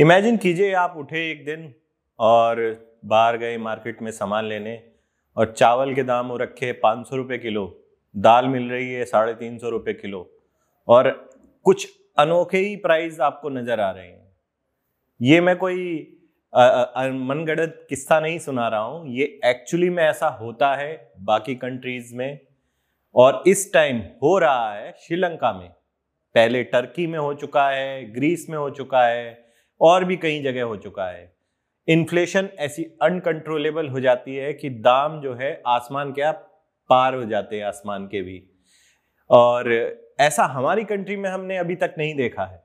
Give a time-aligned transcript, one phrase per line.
[0.00, 1.64] Imagine कीजिए आप उठे एक दिन
[2.18, 2.60] और
[3.04, 4.72] बाहर गए मार्केट में सामान लेने
[5.36, 7.64] और चावल के दाम रखे पाँच सौ रुपये किलो,
[8.14, 10.20] दाल मिल रही है साढ़े तीन सौ रुपये किलो
[10.88, 11.10] और
[11.66, 11.86] कुछ
[12.18, 14.32] अनोखे ही प्राइस आपको नज़र आ रहे हैं।
[15.20, 15.84] ये मैं कोई
[16.52, 22.40] मनगढ़ंत किस्सा नहीं सुना रहा हूँ। ये एक्चुअली में ऐसा होता है बाकी कंट्रीज़ में
[23.14, 25.68] और इस टाइम हो रहा है श्रीलंका में।
[26.34, 29.49] पहले टर्की में हो चुका है ग्रीस में हो चुका है
[29.80, 31.36] और भी कई जगह हो चुका है।
[31.88, 37.24] इन्फ्लेशन ऐसी अनकंट्रोलेबल हो जाती है कि दाम जो है आसमान के आप पार हो
[37.24, 38.50] जाते हैं, आसमान के भी।
[39.30, 42.62] और ऐसा हमारी कंट्री में हमने अभी तक नहीं देखा है।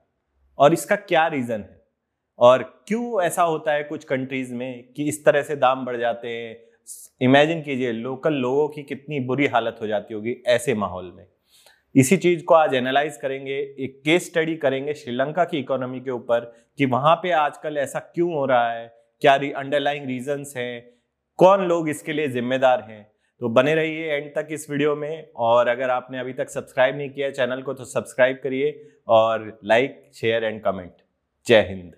[0.58, 1.82] और इसका क्या रीज़न है?
[2.38, 6.28] और क्यों ऐसा होता है कुछ कंट्रीज़ में कि इस तरह से दाम बढ़ जाते
[6.28, 6.66] हैं?
[7.20, 11.26] इमेजिन कीजिए लोकल लोगों की कितनी बुरी हालत हो जाती होगी ऐसे माहौल में।
[11.96, 16.40] इसी चीज़ को आज एनालाइज करेंगे, एक केस स्टडी करेंगे श्रीलंका की इकोनॉमी के ऊपर
[16.78, 18.86] कि वहाँ पे आजकल ऐसा क्यों हो रहा है,
[19.22, 20.90] क्या अंडरलाइंग रीजंस हैं,
[21.38, 23.02] कौन लोग इसके लिए जिम्मेदार हैं।
[23.40, 27.10] तो बने रहिए एंड तक इस वीडियो में और अगर आपने अभी तक सब्सक्राइब नहीं
[27.10, 28.70] किया चैनल को तो सब्सक्राइब करिए
[29.08, 30.92] और लाइक शेयर एंड कमेंट
[31.46, 31.92] जय हिंद।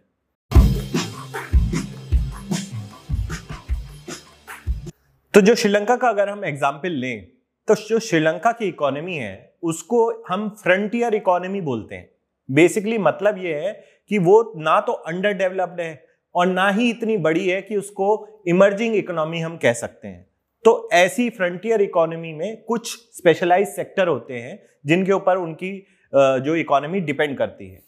[5.35, 7.27] तो जो श्रीलंका का अगर हम एग्ज़ाम्पल लें
[7.69, 12.11] तो जो श्रीलंका की इकोनॉमी है उसको हम फ्रंटियर इकोनॉमी बोलते हैं।
[12.49, 13.73] बेसिकली मतलब ये है
[14.11, 18.07] कि वो ना तो अंडर डेवलप्ड है और ना ही इतनी बड़ी है कि उसको
[18.49, 20.27] इमर्जिंग इकोनॉमी हम कह सकते हैं।
[20.65, 25.73] तो ऐसी फ्रंटियर इकोनॉमी में कुछ स्पेशलाइज सेक्टर होते हैं जिनके ऊपर उनकी
[26.13, 27.79] जो इकोनॉमी डिपेंड करती है।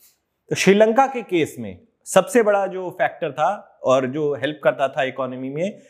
[0.51, 5.03] तो श्रीलंका के केस में सबसे बड़ा जो फैक्टर था और जो हेल्प करता था
[5.03, 5.81] इकोनॉमी में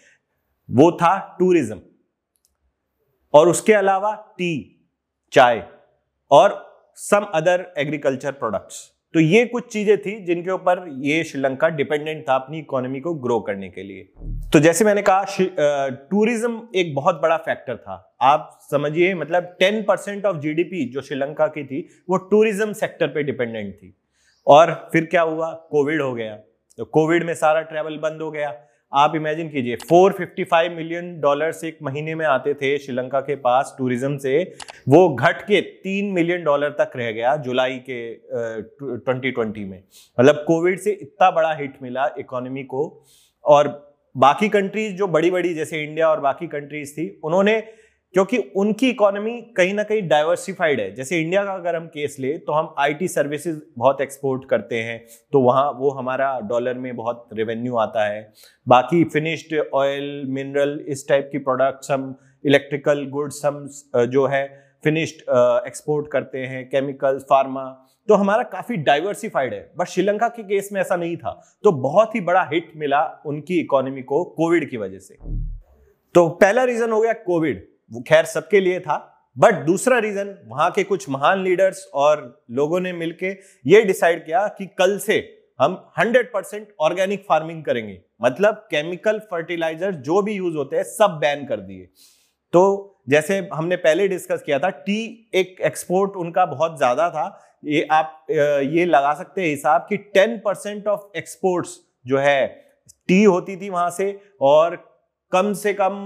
[0.69, 1.81] वो था टूरिज़्म
[3.35, 4.80] और उसके अलावा टी
[5.33, 5.63] चाय
[6.31, 6.55] और
[6.99, 12.35] सम अदर एग्रीकल्चर प्रोडक्ट्स तो ये कुछ चीज़ें थी जिनके ऊपर ये श्रीलंका डिपेंडेंट था
[12.35, 14.03] अपनी इकोनॉमी को ग्रो करने के लिए।
[14.53, 15.25] तो जैसे मैंने कहा
[16.11, 21.47] टूरिज़्म एक बहुत बड़ा फैक्टर था। आप समझिए मतलब 10 परसेंट ऑफ़ जीडीपी जो श्रीलंका
[21.47, 21.81] की थी,
[22.11, 23.95] वो टूरिज़्म सेक्टर पे डिपेंडेंट थी।
[24.47, 25.53] और फिर क्या हुआ?
[25.71, 26.37] कोविड हो गया।
[26.79, 28.51] तो कोविड में सारा ट्रेवल बंद हो गया।
[28.93, 34.17] आप इमेजिन कीजिए 455 मिलियन डॉलर्स एक महीने में आते थे श्रीलंका के पास टूरिज़्म
[34.19, 34.43] से,
[34.89, 38.01] वो घट के तीन मिलियन डॉलर तक रह गया जुलाई के
[38.83, 39.83] ट्वेंटी ट्वेंटी में।
[40.19, 42.83] मतलब कोविड से इतना बड़ा हिट मिला इकोनॉमी को।
[43.45, 43.69] और
[44.15, 47.63] बाकी कंट्रीज़ जो बड़ी बड़ी जैसे इंडिया और बाकी कंट्रीज़ थी, उन्होंने
[48.15, 52.37] क्योंकि उनकी इकोनॉमी कहीं ना कहीं डाइवर्सिफाइड है। जैसे इंडिया का अगर हम केस ले
[52.39, 54.99] तो हम आईटी सर्विसेज़ बहुत एक्सपोर्ट करते हैं
[55.33, 58.33] तो वहाँ वो हमारा डॉलर में बहुत रेवेन्यू आता है।
[58.67, 63.67] बाकी फिनिश्ड ऑयल मिनरल इस टाइप की प्रोडक्ट्स हम इलेक्ट्रिकल गुड्स हम
[64.09, 64.47] जो है
[64.85, 65.23] फिनिश्ड
[65.67, 67.65] एक्सपोर्ट करते हैं केमिकल्स फार्मा
[68.09, 72.15] तो हमारा काफ़ी डाइवर्सिफाइड है। बट श्रीलंका के केस में ऐसा नहीं था। तो बहुत
[72.15, 75.17] ही बड़ा हिट मिला उनकी इकोनॉमी को कोविड की वजह से।
[76.15, 78.97] तो पहला रीजन हो गया कोविड वो खैर सबके लिए था
[79.37, 83.31] बट दूसरा रीजन वहाँ के कुछ महान लीडर्स और लोगों ने मिलके
[83.67, 85.19] ये डिसाइड किया कि कल से
[85.61, 91.19] हम 100 परसेंट ऑर्गेनिक फ़ार्मिंग करेंगे। मतलब केमिकल फर्टिलाइज़र जो भी यूज़ होते हैं, सब
[91.21, 91.89] बैन कर दिए।
[92.53, 97.27] तो जैसे हमने पहले डिस्कस किया था टी एक एक्सपोर्ट उनका बहुत ज़्यादा था।
[97.65, 102.47] ये आप ये लगा सकते हैं हिसाब कि 10 परसेंट ऑफ़ एक्सपोर्ट्स जो है
[103.09, 104.77] टी होती थी वहाँ से और
[105.33, 105.97] कम से कम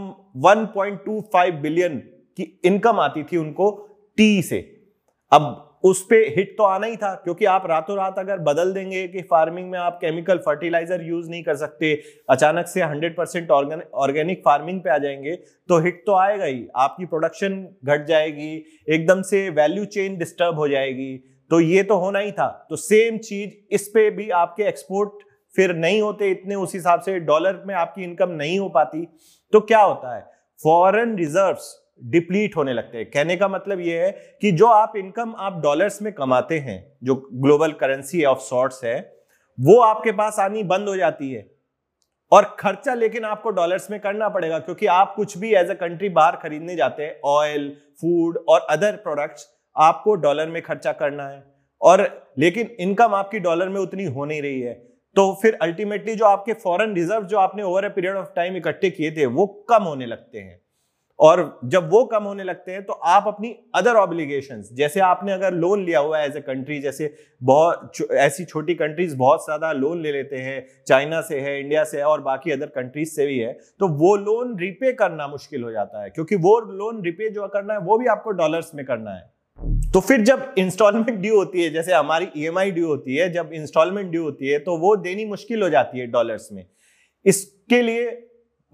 [0.44, 1.98] 1.25 बिलियन
[2.38, 3.70] की इनकम आती थी उनको
[4.18, 4.58] टी से।
[5.32, 9.06] अब उस पर हिट तो आना ही था, क्योंकि आप रातों रात अगर बदल देंगे
[9.08, 11.92] कि फ़ार्मिंग में आप केमिकल फर्टिलाइज़र यूज़ नहीं कर सकते,
[12.30, 15.34] अचानक से 100 परसेंट ऑर्गेनिक फ़ार्मिंग पे आ जाएँगे
[15.68, 20.68] तो हिट तो आएगा ही। आपकी प्रोडक्शन घट जाएगी, एकदम से वैल्यू चेन डिस्टर्ब हो
[20.68, 21.16] जाएगी।
[21.50, 25.24] तो ये तो होना ही था। तो सेम चीज़ इस पे भी आपके एक्सपोर्ट
[25.56, 29.08] फिर नहीं होते इतने, उस हिसाब से डॉलर में आपकी इनकम नहीं हो पाती।
[29.52, 30.22] तो क्या होता है?
[30.64, 34.10] फॉरेन रिजर्व्स डिप्लीट होने लगते हैं। कहने का मतलब यह है
[34.40, 39.16] कि जो आप इनकम आप डॉलर्स में कमाते हैं, जो ग्लोबल करेंसी ऑफ़ सॉर्ट्स है,
[39.60, 41.50] वो आपके पास आनी बंद हो जाती है।
[42.32, 46.08] और खर्चा लेकिन आपको डॉलर्स में करना पड़ेगा, क्योंकि आप कुछ भी एज अ कंट्री
[46.08, 49.46] बाहर खरीदने जाते हैं ऑयल फ़ूड और अदर प्रोडक्ट्स
[49.76, 51.44] आपको डॉलर में खर्चा करना है।
[51.82, 56.24] और लेकिन इनकम आपकी डॉलर में उतनी हो नहीं रही है। तो फिर अल्टीमेटली जो
[56.26, 59.82] आपके फॉरेन रिज़र्व जो आपने over a period of time इकट्ठे किए थे, वो कम
[59.84, 60.60] होने लगते हैं।
[61.18, 65.52] और जब वो कम होने लगते हैं तो आप अपनी अदर ऑब्लिगेशन जैसे आपने अगर
[65.54, 67.12] लोन लिया हुआ है एज ए कंट्री जैसे
[67.42, 71.98] बहुत ऐसी छोटी कंट्रीज़ बहुत ज़्यादा लोन ले लेते हैं चाइना से है इंडिया से
[71.98, 75.70] है और बाकी अदर कंट्रीज़ से भी है तो वो लोन रिपे करना मुश्किल हो
[75.70, 79.10] जाता है, क्योंकि वो लोन रिपे जो करना है, वो भी आपको डॉलर्स में करना
[79.10, 83.50] है। तो फिर जब इंस्टॉलमेंट ड्यू होती है, जैसे हमारी ईएमआई ड्यू होती है, जब
[83.54, 86.64] इंस्टॉलमेंट ड्यू होती है तो वो देनी मुश्किल हो जाती है डॉलर्स में।
[87.24, 88.10] इसके लिए,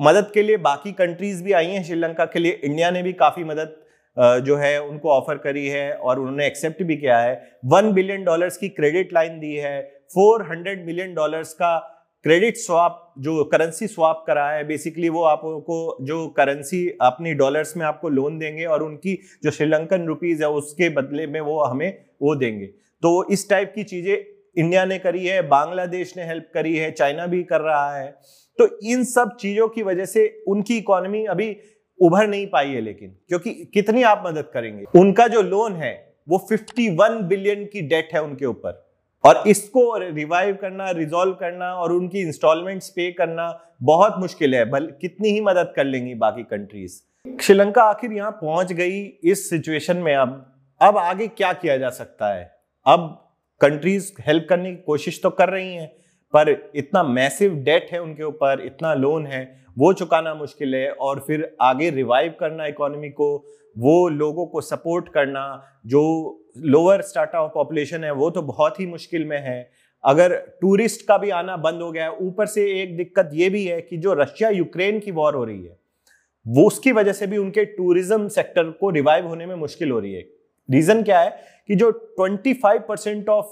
[0.01, 3.45] मदद के लिए बाकी कंट्रीज़ भी आई हैं, श्रीलंका के लिए। इंडिया ने भी काफ़ी
[3.45, 3.77] मदद
[4.45, 7.35] जो है, उनको ऑफ़र करी है और उन्होंने एक्सेप्ट भी किया है।
[7.67, 9.81] वन बिलियन डॉलर्स की क्रेडिट लाइन दी है।
[10.15, 11.77] फोर हंड्रेड मिलियन डॉलर्स का
[12.25, 17.87] क्रेडिट स्वाप, जो करेंसी स्वाप करा है बेसिकली वो आपको जो करेंसी अपनी डॉलर्स में
[17.87, 22.35] आपको लोन देंगे और उनकी जो श्रीलंकन रुपीज़ है, उसके बदले में वो हमें वो
[22.37, 24.17] देंगे। तो इस टाइप की चीज़ें
[24.57, 28.21] इंडिया ने करी है बांग्लादेश ने हेल्प करी है चाइना भी कर रहा है।
[28.59, 31.57] तो इन सब चीज़ों की वजह से उनकी इकोनॉमी अभी
[32.01, 34.85] उभर नहीं पाई है लेकिन, क्योंकि कितनी आप मदद करेंगे?
[34.99, 38.90] उनका जो लोन है, वो 51 बिलियन की डेट है उनके ऊपर।
[39.25, 43.49] और इसको रिवाइव करना रिजॉल्व करना और उनकी इंस्टॉलमेंट्स पे करना
[43.83, 47.01] बहुत मुश्किल है। भले कितनी ही मदद कर लेंगी बाकी कंट्रीज़
[47.43, 50.31] श्रीलंका आखिर यहाँ पहुँच गई इस सिचुएशन में अब।
[50.81, 52.51] अब आगे क्या किया जा सकता है?
[52.87, 55.87] अब कंट्रीज़ हेल्प करने की कोशिश तो कर रही हैं,
[56.35, 59.43] पर इतना मैसिव डेट है उनके ऊपर, इतना लोन है,
[59.79, 63.37] वो चुकाना मुश्किल है और फिर आगे रिवाइव करना इकोनॉमी को
[63.79, 66.03] वो लोगों को सपोर्ट करना, जो
[66.59, 69.71] लोअर स्टार्टा ऑफ़ पॉपुलेशन है, वो तो बहुत ही मुश्किल में है।
[70.05, 73.65] अगर टूरिस्ट का भी आना बंद हो गया है, ऊपर से एक दिक्कत ये भी
[73.65, 75.79] है कि जो रशिया यूक्रेन की वॉर हो रही है,
[76.47, 80.15] वो उसकी वजह से भी उनके टूरिज़्म सेक्टर को रिवाइव होने में मुश्किल हो रही
[80.15, 80.25] है।
[80.69, 81.31] रीजन क्या है
[81.69, 81.91] कि जो
[82.21, 83.47] 25 परसेंट ऑफ़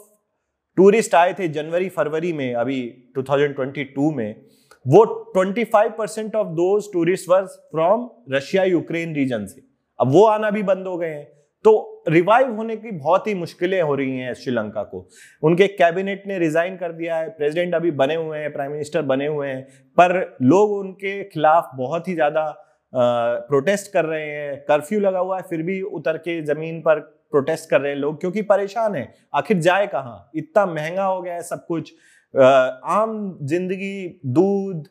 [0.77, 2.81] टूरिस्ट आए थे जनवरी, फरवरी में, अभी
[3.19, 4.45] 2022 में,
[4.87, 5.05] वो
[5.37, 9.68] 25 percent of those tourist were from Russia Ukraine region से।
[10.01, 11.27] अब वो आना भी बंद हो गए हैं।
[11.65, 15.07] तो रिवाइव होने की बहुत ही मुश्किलें हो रही हैं श्रीलंका को।
[15.43, 19.27] उनके कैबिनेट ने रिजाइन कर दिया है। प्रेसिडेंट अभी बने हुए हैं प्राइम मिनिस्टर बने
[19.27, 19.63] हुए हैं।
[19.99, 22.45] पर लोग उनके खिलाफ बहुत ही ज़्यादा
[22.93, 27.01] प्रोटेस्ट कर रहे हैं। कर्फ्यू लगा हुआ है, फिर भी उतर के ज़मीन पर
[27.33, 30.31] प्रोटेस्ट कर रहे हैं लोग क्योंकि परेशान है। आखिर जाए कहाँ?
[30.35, 31.93] इतना महँगा हो गया है सब कुछ।
[32.35, 34.87] आम ज़िंदगी, दूध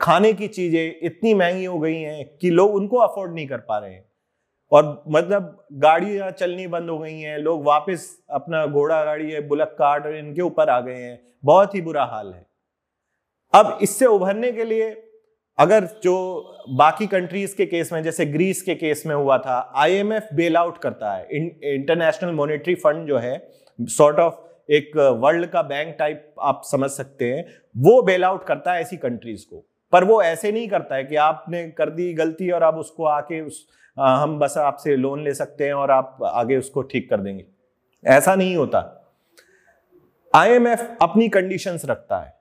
[0.00, 3.78] खाने की चीज़ें इतनी महँगी हो गई हैं कि लोग उनको अफोर्ड नहीं कर पा
[3.78, 4.04] रहे हैं।
[4.72, 9.76] और मतलब गाड़ियाँ चलनी बंद हो गई हैं, लोग वापस अपना घोड़ा गाड़ी है बुलक
[9.78, 12.46] कार्ट इनके ऊपर आ गए हैं। बहुत ही बुरा हाल है।
[13.54, 15.02] अब इससे उभरने के लिए
[15.58, 16.14] अगर जो
[16.68, 20.78] बाकी कंट्रीज़ के केस में, जैसे ग्रीस के केस में हुआ था आईएमएफ बेल आउट
[20.78, 21.26] करता है।
[21.74, 24.34] इंटरनेशनल मॉनेटरी फंड जो है सॉर्ट ऑफ़
[24.72, 27.44] एक वर्ल्ड का बैंक टाइप आप समझ सकते हैं,
[27.76, 31.16] वो बेल आउट करता है ऐसी कंट्रीज़ को। पर वो ऐसे नहीं करता है कि
[31.16, 33.66] आपने कर दी गलती और आप उसको आके उस
[33.98, 37.44] हम बस आपसे लोन ले सकते हैं और आप आगे उसको ठीक कर देंगे।
[38.06, 39.02] ऐसा नहीं होता।
[40.34, 42.36] आईएमएफ अपनी कंडीशंस रखता है।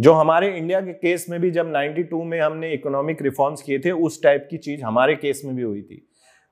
[0.00, 3.90] जो हमारे इंडिया के केस में भी जब 92 में हमने इकोनॉमिक रिफॉर्म्स किए थे,
[3.90, 6.08] उस टाइप की चीज़ हमारे केस में भी हुई थी।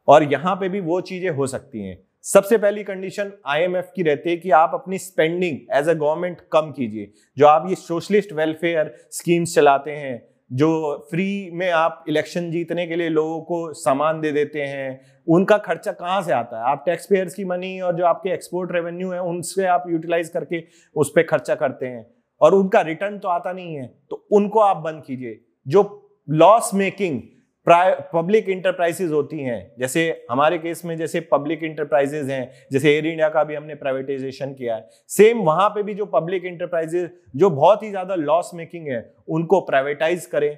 [0.08, 4.30] और यहाँ पे भी वो चीज़ें हो सकती हैं। सबसे पहली कंडीशन आईएमएफ की रहती
[4.30, 8.94] है कि आप अपनी स्पेंडिंग एज अ गवर्नमेंट कम कीजिए। जो आप ये सोशलिस्ट वेलफेयर
[9.10, 14.32] स्कीम्स चलाते हैं जो फ्री में आप इलेक्शन जीतने के लिए लोगों को सामान दे
[14.32, 16.70] देते हैं, उनका खर्चा कहाँ से आता है?
[16.70, 20.62] आप टैक्स पेयर्स की मनी और जो आपके एक्सपोर्ट रेवेन्यू है, उनसे आप यूटिलाइज करके
[20.96, 22.06] उस पर खर्चा करते हैं।
[22.40, 25.82] और उनका रिटर्न तो आता नहीं है तो उनको आप बंद कीजिए। जो
[26.28, 27.20] लॉस मेकिंग
[27.66, 33.28] पब्लिक इंटरप्राइजेज होती हैं। जैसे हमारे केस में जैसे पब्लिक इंटरप्राइजेज हैं, जैसे एयर इंडिया
[33.28, 37.82] का भी हमने प्राइवेटाइजेशन किया है। सेम वहाँ पे भी जो पब्लिक इंटरप्राइजेज जो बहुत
[37.82, 40.56] ही ज़्यादा लॉस मेकिंग है, उनको प्राइवेटाइज करें।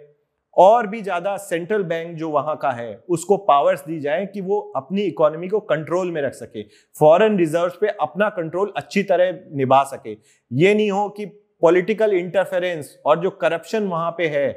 [0.57, 4.61] और भी ज़्यादा सेंट्रल बैंक जो वहाँ का है, उसको पावर्स दी जाए कि वो
[4.77, 6.63] अपनी इकोनॉमी को कंट्रोल में रख सके।
[6.97, 10.17] फॉरेन रिज़र्व पे अपना कंट्रोल अच्छी तरह निभा सके।
[10.51, 11.27] ये नहीं हो कि
[11.63, 14.51] पॉलिटिकल इंटरफेरेंस और जो करप्शन वहाँ पे है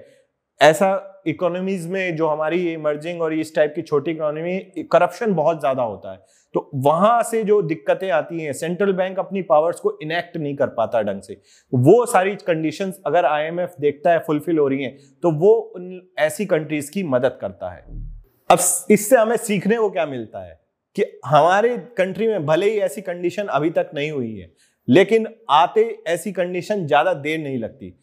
[0.62, 4.60] ऐसा इकोनॉमीज में जो हमारी इमर्जिंग और इस टाइप की छोटी इकोनॉमी
[4.92, 6.20] करप्शन बहुत ज़्यादा होता है।
[6.56, 10.68] तो वहाँ से जो दिक्कतें आती हैं सेंट्रल बैंक अपनी पावर्स को इनेक्ट नहीं कर
[10.70, 11.34] पाता ढंग से।
[11.74, 16.46] वो सारी कंडीशंस अगर आईएमएफ देखता है फुलफिल हो रही हैं तो वो उन ऐसी
[16.48, 17.82] कंट्रीज़ की मदद करता है।
[18.50, 18.60] अब
[18.92, 20.60] इससे हमें सीखने को क्या मिलता है?
[20.96, 24.52] कि हमारे कंट्री में भले ही ऐसी कंडीशन अभी तक नहीं हुई है,
[24.88, 27.94] लेकिन आते ऐसी कंडीशन ज़्यादा देर नहीं लगती।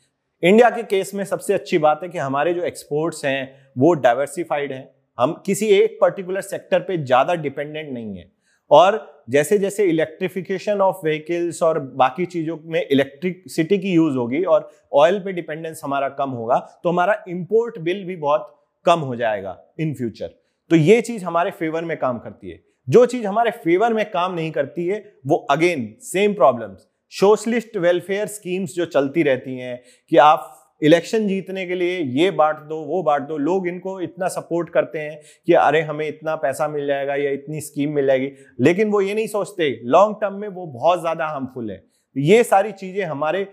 [0.42, 4.72] इंडिया के केस में सबसे अच्छी बात है कि हमारे जो एक्सपोर्ट्स हैं, वो डाइवर्सिफाइड
[4.72, 8.30] हैं। हम किसी एक पर्टिकुलर सेक्टर पे ज़्यादा डिपेंडेंट नहीं है।
[8.70, 14.70] और जैसे जैसे इलेक्ट्रिफिकेशन ऑफ़ व्हीकल्स और बाकी चीज़ों में इलेक्ट्रिसिटी की यूज़ होगी और
[14.94, 18.54] ऑयल पे डिपेंडेंस हमारा कम होगा तो हमारा इम्पोर्ट बिल भी बहुत
[18.86, 20.34] कम हो जाएगा इन फ्यूचर
[20.70, 24.34] तो ये चीज़ हमारे फेवर में काम करती है। जो चीज़ हमारे फेवर में काम
[24.34, 29.80] नहीं करती है, वो again same problems socialist welfare schemes जो चलती रहती हैं
[30.12, 34.28] कि आप इलेक्शन जीतने के लिए ये बांट दो, वो बांट दो, लोग इनको इतना
[34.28, 38.30] सपोर्ट करते हैं कि अरे हमें इतना पैसा मिल जाएगा या इतनी स्कीम मिल जाएगी।
[38.60, 41.82] लेकिन वो ये नहीं सोचते लॉन्ग टर्म में वो बहुत ज़्यादा हार्मफुल है।
[42.16, 43.46] ये सारी चीज़ें हमारे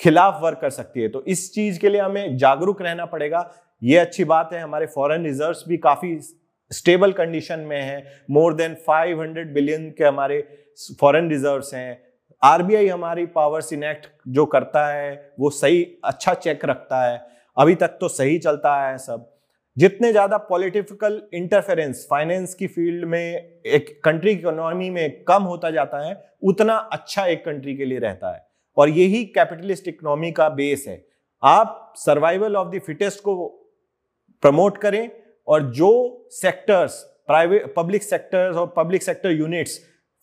[0.00, 3.50] खिलाफ वर्क कर सकती है। तो इस चीज़ के लिए हमें जागरूक रहना पड़ेगा।
[3.82, 6.18] ये अच्छी बात है, हमारे फॉरेन रिजर्व्स भी काफ़ी
[6.70, 10.40] स्टेबल कंडीशन में है। मोर देन 500 बिलियन के हमारे
[11.00, 12.09] फॉरेन रिजर्व्स हैं।
[12.42, 17.20] आरबीआई हमारी पावर्स इनेक्ट जो करता है, वो सही अच्छा चेक रखता है।
[17.56, 19.26] अभी तक तो सही चलता है सब।
[19.76, 23.20] जितने ज़्यादा पॉलिटिकल इंटरफेरेंस फाइनेंस की फ़ील्ड में
[23.66, 27.98] एक कंट्री की इकोनॉमी में कम होता जाता है, उतना अच्छा एक कंट्री के लिए
[27.98, 28.42] रहता है।
[28.76, 31.04] और यही कैपिटलिस्ट इकोनॉमी का बेस है।
[31.42, 33.46] आप सर्वाइवल ऑफ़ द फिटेस्ट को
[34.42, 35.08] प्रमोट करें
[35.48, 39.78] और जो सेक्टर्स प्राइवेट पब्लिक सेक्टर्स और पब्लिक सेक्टर यूनिट्स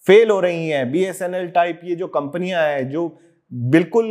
[0.05, 3.19] फेल हो रही हैं बीएसएनएल टाइप ये जो कंपनियाँ हैं, जो
[3.51, 4.07] बिल्कुल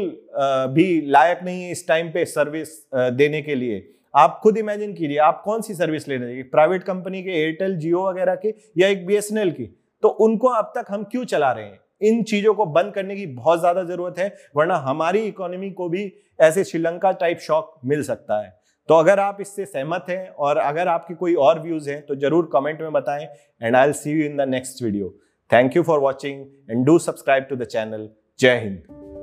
[0.74, 5.16] भी लायक नहीं है इस टाइम पे सर्विस देने के लिए। आप खुद इमेजिन कीजिए,
[5.18, 8.88] आप कौन सी सर्विस ले रहे हैं प्राइवेट कंपनी के एयरटेल जियो वगैरह के, या
[8.88, 9.64] एक बीएसएनएल की?
[10.02, 11.80] तो उनको अब तक हम क्यों चला रहे हैं?
[12.02, 16.12] इन चीज़ों को बंद करने की बहुत ज़्यादा ज़रूरत है, वरना हमारी इकोनॉमी को भी
[16.38, 18.54] ऐसे श्रीलंका टाइप शॉक मिल सकता है।
[18.88, 22.48] तो अगर आप इससे सहमत हैं और अगर आपके कोई और व्यूज़ हैं तो ज़रूर
[22.52, 23.26] कमेंट में बताएँ
[23.62, 25.14] and I will see you in the next video
[25.48, 28.12] Thank you for watching and do subscribe to the channel.
[28.36, 29.15] Jai Hind.